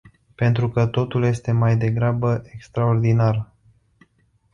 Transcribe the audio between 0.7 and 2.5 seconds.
totul este mai degrabă